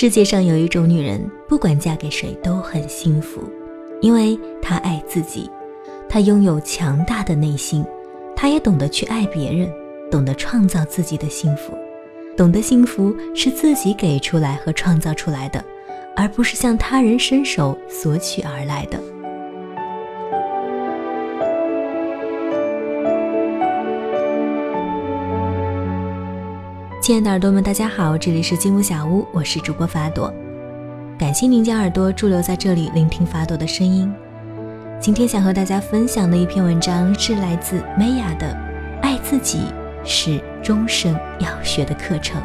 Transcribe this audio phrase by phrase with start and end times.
[0.00, 3.42] 世界上有一种女人，不管嫁给谁都很幸福，
[4.00, 5.50] 因为她爱自己，
[6.08, 7.84] 她拥有强大的内心，
[8.36, 9.68] 她也懂得去爱别人，
[10.08, 11.76] 懂得创造自己的幸福，
[12.36, 15.64] 懂得幸福是自己给出来和创造出来的，
[16.14, 19.00] 而不是向他人伸手索取而来的。
[27.08, 30.30] 亲爱的耳朵们，大家好，这里是积木小屋，我是主播法朵，
[31.18, 34.12] 感谢您将耳朵驻留在这里，聆听法朵的声音。
[35.00, 38.54] 今天想和大家分享的一篇文章是来自 Maya 的
[39.00, 39.60] 《爱自己
[40.04, 42.42] 是终身要学的课程》。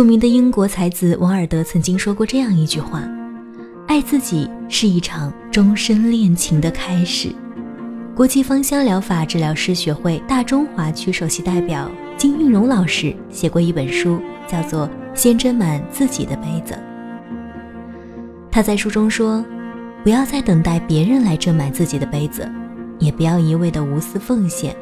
[0.00, 3.06] 著名的英国才子王尔德曾经说过这样一句话
[3.86, 7.28] ：“爱自己是一场终身恋情的开始。”
[8.16, 16.72] 国际芳香疗法治疗师学会大中华区首席代表金运荣老师写过一本书，叫做《先斟满自己的杯子》。
[18.50, 19.44] 他在书中说
[20.02, 22.50] ：“不要再等待别人来斟满自己的杯子，
[22.98, 24.74] 也不要一味的无私奉献。”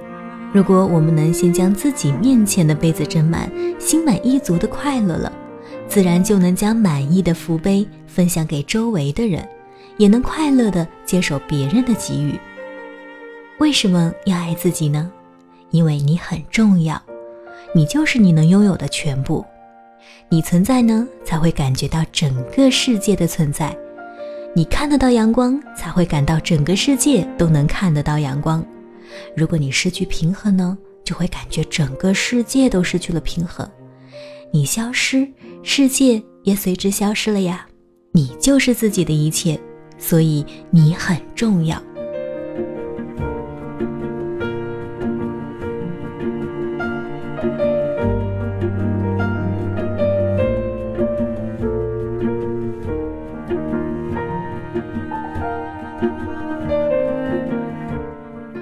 [0.51, 5.31] 如果我们能先将自己面前的杯子斟满，心满意足的快乐了，
[5.87, 9.47] 自然就能将满意的福杯分享给周围的人，
[9.99, 12.39] 也能快乐的接受别人的给予。
[13.59, 15.11] 为什么要爱自己呢？
[15.71, 17.01] 因为你很重要，
[17.75, 19.45] 你就是你能拥有的全部。
[20.31, 23.77] 你存在呢，才会感觉到整个世界的存在。
[24.55, 28.65] 你看得到阳光，才会感到整个世界都能看得到阳光。
[29.37, 33.69] 如果你失去平衡呢，就会感觉整个世界都失去了平衡。
[34.51, 35.29] 你消失，
[35.63, 37.67] 世界也随之消失了呀。
[38.13, 39.59] 你就是自己的一切，
[39.99, 41.81] 所以你很重要。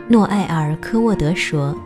[0.09, 1.77] 诺埃尔·科沃德说：“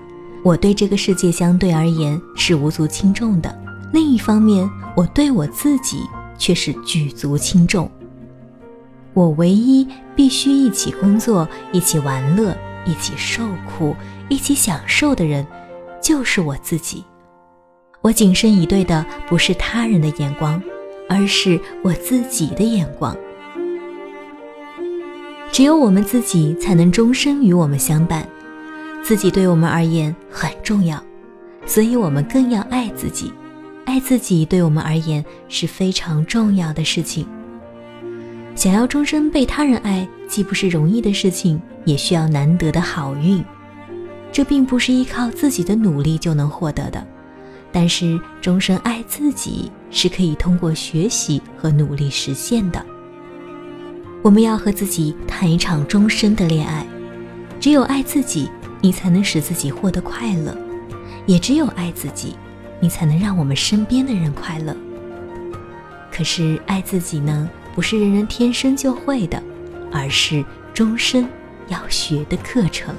[0.45, 3.59] 我对这个世界相对而言是无足轻重的，
[3.95, 6.03] 另一方面，我对我自己
[6.37, 7.91] 却是举足轻重。
[9.15, 12.55] 我唯一必须一起工作、一起玩乐、
[12.85, 13.97] 一起受苦、
[14.29, 15.47] 一起享受的人，
[16.03, 17.03] 就是我自己。
[18.03, 20.63] 我谨慎以对的不是他人的眼光，
[21.09, 23.17] 而是我自己的眼光。”
[25.53, 28.27] 只有我们自己才能终身与我们相伴，
[29.03, 31.03] 自己对我们而言很重要，
[31.67, 33.33] 所以我们更要爱自己。
[33.85, 37.27] 爱自己对我们而言是非常重要的事情。
[38.55, 43.45] 想要终身被他人爱，既不是容易的事情，也需要难得的好运。
[44.31, 47.05] 这并不是依靠自己的努力就能获得的，
[47.73, 52.85] 但是终身爱自己是可以通过学习和努力实现的。
[54.23, 56.87] 我们要和自己谈一场终身的恋爱，
[57.59, 58.51] 只有爱自己，
[58.83, 60.53] 你才能使自己获得快乐；
[61.25, 62.37] 也只有爱自己，
[62.81, 64.77] 你才能让我们身边的人快乐。
[66.13, 69.43] 可是爱自己呢，不是人人天生就会的，
[69.91, 70.45] 而是
[70.75, 71.27] 终身
[71.69, 72.95] 要学的课程。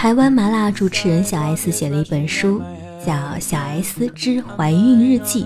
[0.00, 2.62] 台湾麻辣主持人小 S 写了一本书，
[3.04, 5.44] 叫《小 S 之怀孕日记》，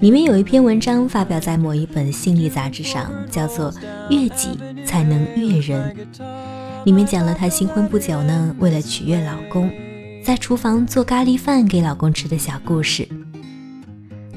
[0.00, 3.72] 里面有一篇文章发表在某一本心理杂志上，叫做
[4.10, 5.96] 《悦己才能悦人》。
[6.84, 9.70] 里面讲了她新婚不久呢，为了取悦老公，
[10.22, 13.08] 在厨房做咖喱饭给老公吃的小故事。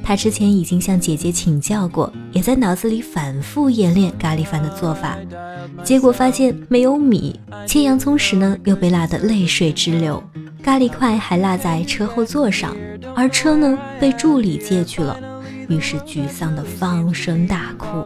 [0.02, 5.16] 他之前已经向姐姐请教过，也在脑子里反复演练咖喱饭的做法，
[5.84, 10.22] 结果发现没有米，切洋葱时呢又被辣得泪水直流，
[10.62, 12.76] 咖喱块还落在车后座上，
[13.14, 15.18] 而车呢被助理借去了，
[15.68, 18.04] 于是沮丧的放声大哭。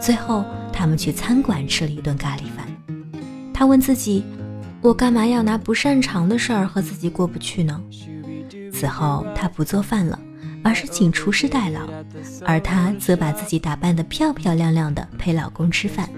[0.00, 2.66] 最后他们去餐馆吃了一顿咖喱饭。
[3.52, 4.24] 他问自己
[4.82, 7.80] ：“我干嘛要拿不擅长的事儿和自己过不去呢？”
[8.72, 10.18] 此后，他不做饭了，
[10.64, 11.80] 而是请厨师代劳，
[12.44, 16.08] 而她则把自己打扮得漂漂亮亮的陪老公吃饭，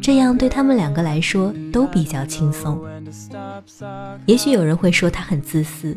[0.00, 2.82] 这样对他们两个来说都比较轻松。
[4.26, 5.96] 也许有人会说她很自私，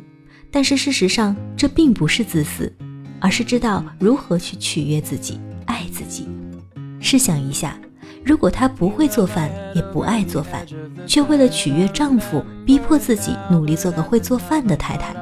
[0.51, 2.71] 但是事实上这并不是自私，
[3.19, 6.27] 而是知道如何去取悦自己、爱自己。
[6.99, 7.79] 试想一下。
[8.25, 10.65] 如果她不会做饭，也不爱做饭，
[11.05, 15.13] 却为了取悦丈夫，逼迫自己努力做个会做饭的太太，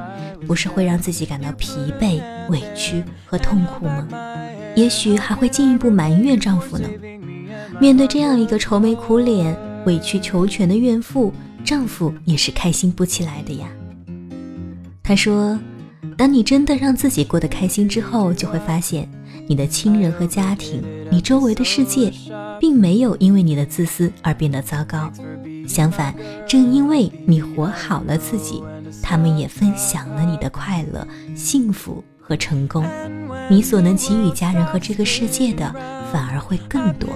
[0.46, 4.08] 不是会让自己感到疲惫、委屈和痛苦吗？
[4.74, 6.88] 也许还会进一步埋怨丈夫呢。
[7.80, 9.56] 面对这样一个愁眉苦脸、
[9.86, 11.32] 委曲求全的怨妇，
[11.64, 13.66] 丈夫也是开心不起来的呀。
[15.02, 15.58] 他说
[16.16, 19.08] ：“当你真的让自己过得开心之后，就会发现
[19.46, 22.12] 你的亲人和家庭，你周围的世界。”
[22.60, 25.10] 并没有因为你的自私而变得糟糕，
[25.66, 26.14] 相反，
[26.48, 28.62] 正因为你活好了自己，
[29.02, 32.84] 他们也分享了你的快乐、幸福和成功。
[33.50, 35.70] 你所能给予家人和这个世界的，
[36.10, 37.10] 反而会更多。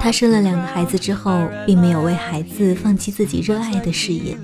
[0.00, 4.36] 她生了两个孩子之后，并没有为孩子放弃自己热爱的事业，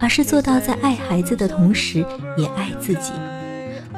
[0.00, 2.04] 而是做到在爱孩子的同时
[2.36, 3.12] 也爱自己。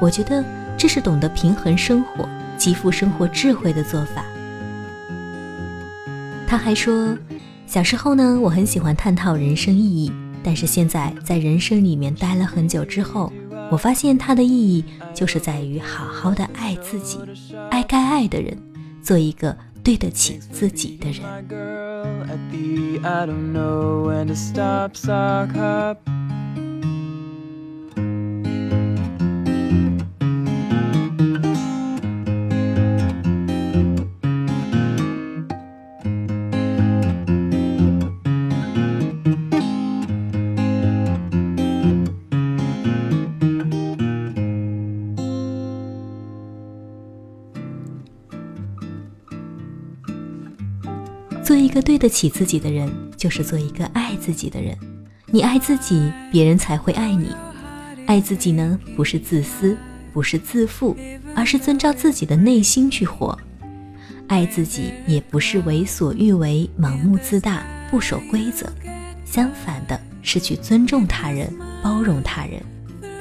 [0.00, 0.44] 我觉得
[0.76, 4.25] 这是懂得平衡生活、极富生活智慧的做法。
[6.46, 7.16] 他还说，
[7.66, 10.12] 小时候呢，我很喜欢探讨人生意义，
[10.43, 13.32] 但是现在在人生里面待了很久之后，
[13.70, 14.84] 我发现它的意义
[15.14, 17.19] 就是在于好好的爱自己，
[17.70, 18.58] 爱该爱的人，
[19.02, 21.22] 做一个对得起自己的人。
[51.50, 54.79] 做一个对得起自己的人，就是做一个爱自己的人。
[55.26, 57.35] 你爱自己，别人才会爱你。
[58.06, 59.76] 爱自己呢，不是自私，
[60.12, 60.97] 不是自负，
[61.35, 63.37] 而是遵照自己的内心去活。
[64.29, 68.73] 爱自己也不是为所欲为、盲目自大、不守规则，
[69.25, 71.52] 相反的是去尊重他人、
[71.82, 72.62] 包容他人。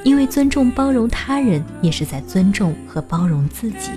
[0.04, 3.90] 因为尊重、包容他人，也是在尊重和包容自己。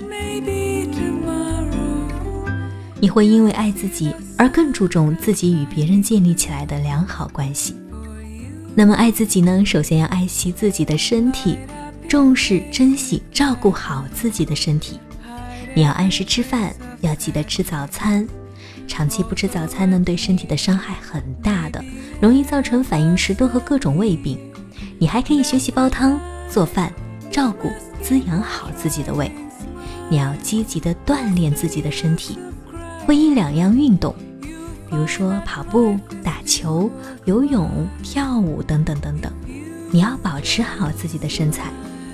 [3.04, 7.76] 你会因为爱自己而更注重自己与别人建立起来的良好关系。
[8.74, 9.62] 那么爱自己呢？
[9.62, 11.58] 首先要爱惜自己的身体，
[12.08, 14.98] 重视、珍惜、照顾好自己的身体。
[15.74, 18.26] 你要按时吃饭，要记得吃早餐。
[18.88, 21.84] 长期不吃早餐呢，对身体的伤害很大的，
[22.22, 24.38] 容易造成反应迟钝和各种胃病。
[24.98, 26.90] 你还可以学习煲汤、做饭，
[27.30, 29.30] 照顾、滋养好自己的胃。
[30.08, 32.38] 你要积极的锻炼自己的身体。
[33.06, 34.14] 会一两样运动，
[34.88, 36.90] 比如说跑步、打球、
[37.26, 39.30] 游泳、跳舞等等等等。
[39.90, 41.70] 你要保持好自己的身材，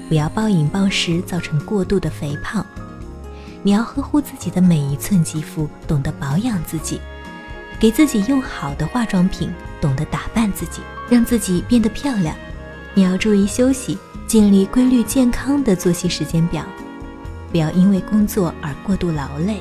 [0.09, 2.67] 不要暴饮暴食造成过度的肥胖。
[3.63, 7.01] 你要呵护自己的每一寸肌肤，懂得保养自己，
[7.79, 12.35] 给自己用好的化妆品，懂得打扮自己，让自己变得漂亮。
[12.95, 16.65] 你要注意休息，建立规律健康的作息时间表，
[17.53, 19.61] 不要因为工作而过度劳累。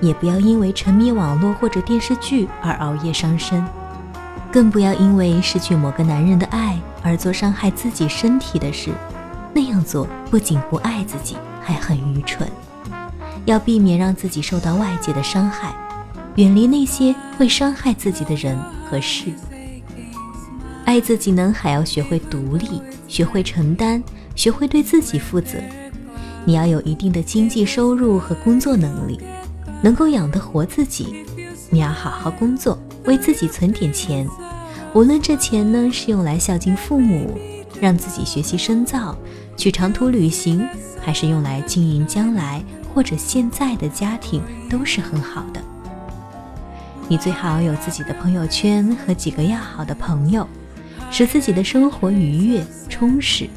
[0.00, 3.64] 也不要因为沉迷网络或者电视剧而熬夜伤身，
[4.52, 8.90] 更不要因为失去某个男人的爱而做伤害自己身体的事。
[9.54, 12.46] 那样做不仅不爱自己，还很愚蠢。
[13.46, 15.74] 要避免让自己受到外界的伤害，
[16.34, 18.58] 远离那些会伤害自己的人
[18.90, 19.32] 和事。
[20.84, 24.02] 爱自己呢，还要学会独立，学会承担，
[24.34, 25.58] 学会对自己负责。
[26.44, 29.18] 你要有一定的经济收入和工作能力。
[29.82, 31.24] 能够养得活自己，
[31.70, 34.26] 你要好好工作，为自己存点钱。
[34.94, 37.38] 无论这钱呢是用来孝敬父母，
[37.80, 39.16] 让自己学习深造，
[39.56, 40.66] 去长途旅行，
[41.00, 42.64] 还是用来经营将来
[42.94, 45.60] 或者现在的家庭，都是很好的。
[47.08, 50.46] 你最好有自己的朋友圈和几个要好的朋友，
[51.10, 53.48] 使自己的生活愉悦充实。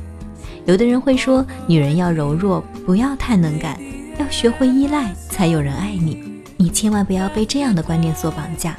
[0.65, 3.79] 有的人会说，女人要柔弱，不要太能干，
[4.19, 6.41] 要学会依赖，才有人爱你。
[6.57, 8.75] 你千万不要被这样的观念所绑架。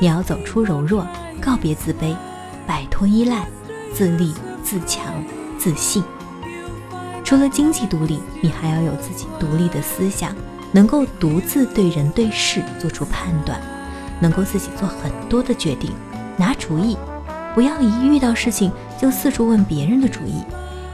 [0.00, 1.06] 你要走出柔弱，
[1.42, 2.16] 告别自卑，
[2.66, 3.46] 摆脱依赖，
[3.92, 4.32] 自立
[4.64, 5.22] 自强
[5.58, 6.02] 自信。
[7.22, 10.34] 除了经济独立，你还要有自己独立的思想，
[10.72, 13.60] 能够独自对人对事做出判断，
[14.20, 15.90] 能够自己做很多的决定，
[16.38, 16.96] 拿主意，
[17.54, 20.42] 不要一遇到事情就四处问别人的主意。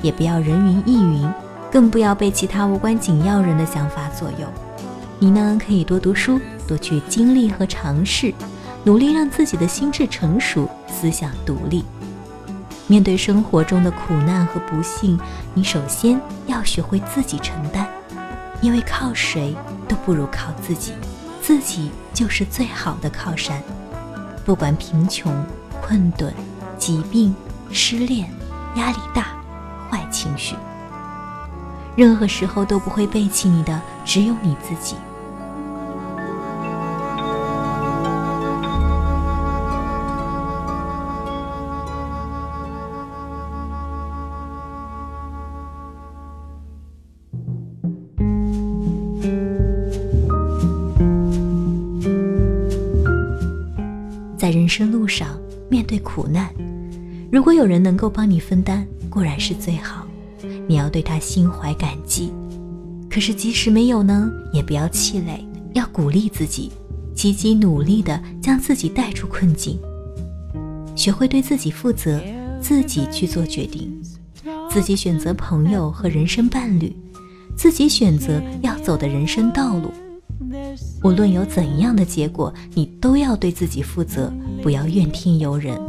[0.03, 1.29] 也不要人云亦云，
[1.71, 4.47] 更不要被其他无关紧要人的想法左右。
[5.19, 8.33] 你呢，可以多读书，多去经历和尝试，
[8.85, 11.85] 努力让自己的心智成熟，思想独立。
[12.87, 15.19] 面对生活中的苦难和不幸，
[15.55, 17.87] 你首先要学会自己承担，
[18.61, 19.55] 因为靠谁
[19.87, 20.93] 都不如靠自己，
[21.43, 23.63] 自己就是最好的靠山。
[24.45, 25.35] 不管贫穷、
[25.83, 26.33] 困顿、
[26.79, 27.35] 疾病、
[27.71, 28.31] 失恋、
[28.77, 29.37] 压力大。
[29.91, 30.55] 坏情绪，
[31.99, 34.95] 任何时候都不会背弃你的，只有你自己。
[54.37, 55.37] 在人生路上，
[55.69, 56.49] 面对苦难，
[57.33, 58.87] 如果有人能够帮你分担。
[59.11, 60.07] 固然是最好，
[60.69, 62.33] 你要对他心怀感激。
[63.11, 66.71] 可是即使没有呢，也不要气馁，要鼓励自己，
[67.15, 69.77] 积极努力的将自己带出困境。
[70.95, 72.21] 学会对自己负责，
[72.61, 73.91] 自己去做决定，
[74.71, 76.95] 自己选择朋友和人生伴侣，
[77.57, 79.91] 自己选择要走的人生道路。
[81.03, 84.33] 无论有怎样的结果，你都要对自己负责，
[84.63, 85.81] 不要怨天尤人。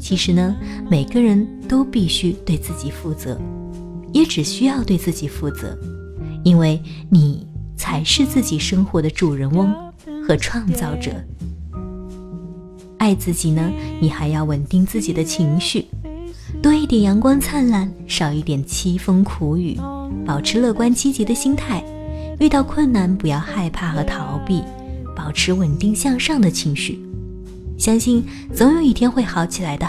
[0.00, 0.56] 其实呢，
[0.90, 3.40] 每个人都必须对自己负责，
[4.12, 5.76] 也只需要对自己负责，
[6.44, 9.74] 因为你才是自己生活的主人翁
[10.26, 11.10] 和创造者。
[12.98, 15.86] 爱自己呢，你还要稳定自己的情绪，
[16.62, 19.76] 多一点阳光灿烂，少一点凄风苦雨，
[20.24, 21.82] 保持乐观积极的心态，
[22.38, 24.62] 遇到困难不要害怕和逃避，
[25.16, 27.00] 保持稳定向上的情绪。
[27.76, 29.88] 相信总有一天会好起来的，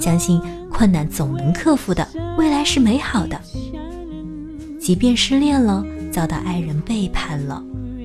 [0.00, 2.06] 相信困难总能克服的，
[2.36, 3.40] 未来是美好的。
[4.80, 7.62] 即便失恋了，遭到爱人背叛了，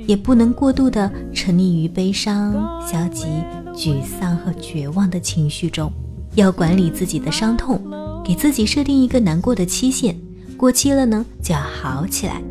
[0.08, 2.54] 也不能过度的沉溺于悲伤、
[2.86, 3.26] 消极、
[3.74, 5.92] 沮丧和绝望的情绪中，
[6.36, 7.80] 要管理自己的伤痛，
[8.24, 10.18] 给自己设定一个难过的期限，
[10.58, 12.42] 过期了呢就要好起来。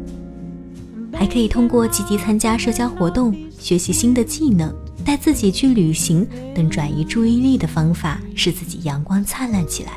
[1.13, 4.73] 还可以通过积极参加社交活动，学习新的技能。
[5.05, 9.93] 带自己去旅行等转移注意力的方法，使自己阳光灿烂起来。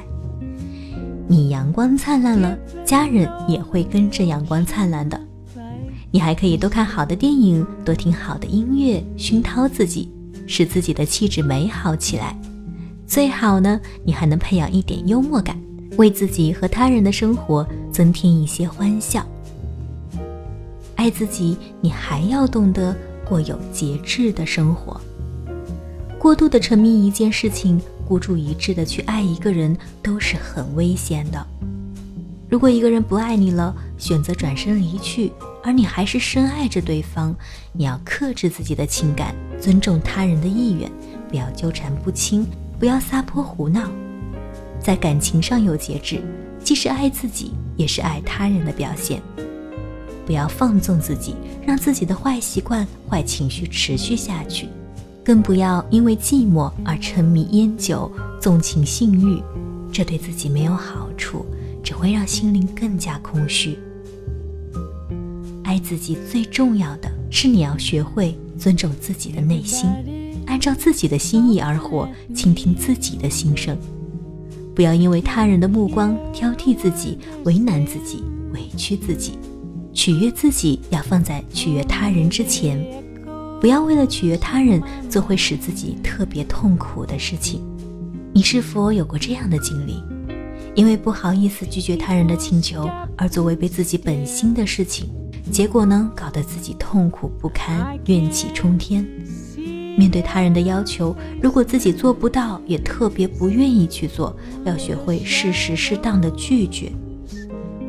[1.28, 5.20] 你阳光灿烂了，家人也会跟着阳光灿烂的。
[6.12, 10.10] 你还可以多看好的电影，多听好的音乐，熏陶自己，
[10.48, 12.38] 使自己的气质美好起来。
[13.08, 15.60] 最好呢，你还能培养一点幽默感，
[15.98, 19.26] 为自己和他人的生活增添一些欢笑。
[20.96, 22.96] 爱自己，你还要懂得。
[23.28, 25.00] 过有节制的生活，
[26.20, 31.46] 过度的沉迷一件事情，孤注一掷的去爱一个人，都是很危险的。
[32.48, 35.32] 如果一个人不爱你了，选择转身离去，
[35.64, 37.36] 而你还是深爱着对方，
[37.74, 40.90] 你要克制自己的情感，尊重他人的意愿，
[41.28, 42.46] 不要纠缠不清，
[42.80, 43.90] 不要撒泼胡闹，
[44.80, 46.22] 在感情上有节制，
[46.64, 49.20] 既是爱自己，也是爱他人的表现。
[50.26, 54.68] 不要放纵自己，让自己的坏习惯、坏情绪持续下去，
[55.24, 59.42] 更不要因为寂寞而沉迷烟酒、纵情性欲，
[59.92, 61.46] 这对自己没有好处，
[61.84, 63.78] 只会让心灵更加空虚。
[65.64, 69.90] 爱自己最重要的是你要学会尊重自己的内心，
[70.48, 73.78] 按照自己的心意而活，倾听自己的心声，
[74.74, 79.40] 不要因为他人的目光挑剔自己、为难自己、委屈自己。
[79.96, 82.86] 取悦自己要放在取悦他人之前，
[83.62, 87.64] 不要为了取悦他人做会使自己特别痛苦的事情。
[88.34, 90.04] 你是否有过这样的经历？
[90.76, 95.10] 因为不好意思拒绝他人的请求而做违背自己本心的事情，
[95.50, 99.08] 结果呢，搞得自己痛苦不堪，怨气冲天。
[99.98, 104.36] 面对他人的要求，如果自己做不到，也特别不愿意去做，
[104.66, 106.92] 要学会适时适当的拒绝。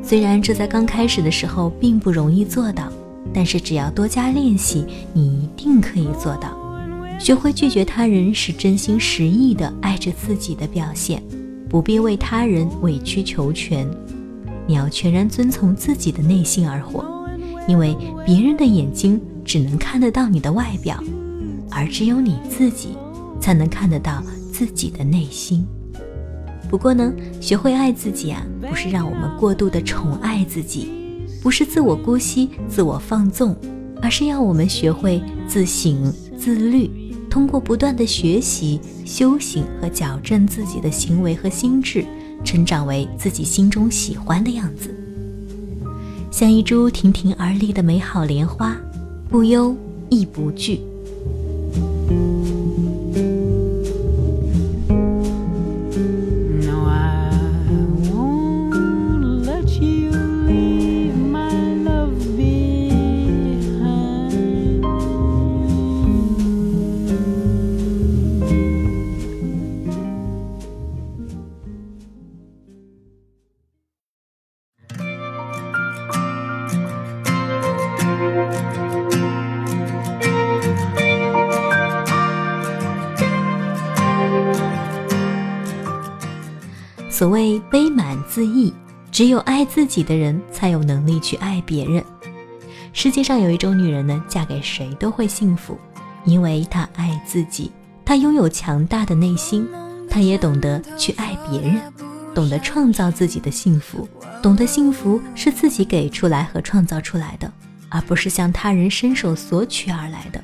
[0.09, 2.93] 虽然这在刚开始的时候并不容易做到，
[3.35, 6.57] 但是只要多加练习，你一定可以做到。
[7.19, 11.21] 学会拒绝他人是真心实意的爱着自己的表现，
[11.69, 13.85] 不必为他人委曲求全。
[14.65, 17.05] 你要全然遵从自己的内心而活，
[17.67, 21.03] 因为别人的眼睛只能看得到你的外表。
[21.69, 22.91] 而只有你自己，
[23.41, 24.23] 才能看得到
[24.53, 25.67] 自己的内心。
[26.69, 30.89] 不过呢，学会爱自己啊，不是让我们过度的宠爱自己，
[31.43, 33.55] 不是自我姑息、自我放纵，
[34.03, 36.91] 而是要我们学会自省、自律，
[37.31, 42.05] 通过不断的学习、修行和矫正自己的行为和心智，
[42.45, 44.93] 成长为自己心中喜欢的样子，
[46.33, 48.77] 像一株亭亭而立的美好莲花，
[49.29, 49.75] 不忧
[50.09, 50.81] 亦不惧。
[88.29, 88.73] 自溢，
[89.11, 92.05] 只有爱自己的人才有能力去爱别人。
[92.93, 95.79] 世界上有一种女人呢，嫁给谁都会幸福，
[96.25, 97.71] 因为她爱自己，
[98.05, 99.69] 她拥有强大的内心，
[100.09, 101.81] 她也懂得去爱别人，
[102.35, 104.09] 懂得创造自己的幸福，
[104.43, 107.51] 懂得幸福是自己给出来和创造出来的，
[107.89, 110.43] 而不是向他人伸手索取而来的。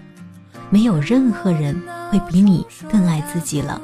[0.71, 1.79] 没有任何人
[2.11, 3.81] 会比你更爱自己了，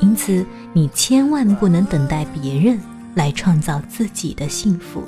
[0.00, 2.80] 因此你千万不能等待别人
[3.14, 5.02] 来创造自己的幸福。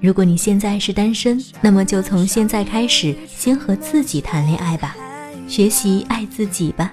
[0.00, 4.96] 如果你现在是单身，那么就从现在开始，先和自己谈恋爱吧，
[5.46, 6.92] 学习爱自己吧。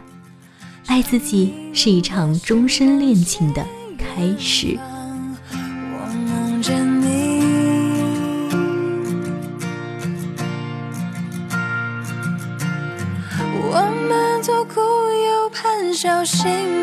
[0.87, 3.65] 爱自己是一场终身恋情的
[3.97, 4.77] 开始。
[15.93, 16.76] 小心翼翼走在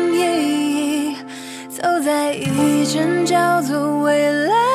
[2.85, 4.74] 一阵叫做未来。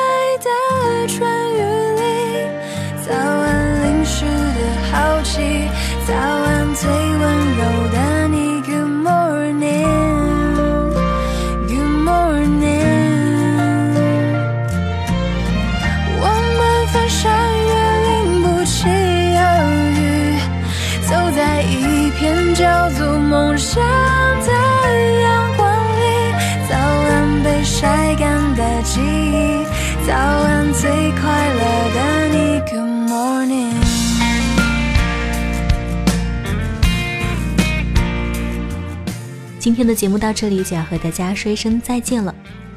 [39.81, 42.35] 今天的节目到这里就要和大家说一声再见了。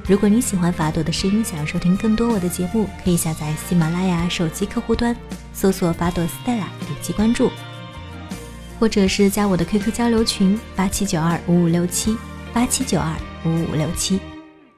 [0.08, 5.14] 如果你喜欢法朵的声音，想要收听更多我的节目，可以下载喜马拉雅手机客户端，
[5.52, 7.50] 搜索法朵 Stella，点击关注，
[8.80, 12.16] 或者是加我的 QQ 交流群八七九二五五六七
[12.54, 13.14] 八七九二
[13.44, 14.18] 五五六七。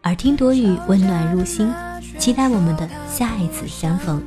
[0.02, 1.72] 耳听朵语，温暖入心，
[2.18, 4.20] 期待我们的下一次相逢。